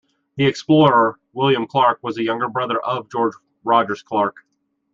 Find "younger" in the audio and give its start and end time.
2.23-2.49